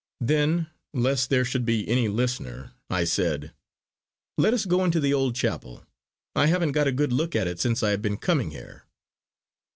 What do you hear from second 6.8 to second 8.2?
a good look at it since I have been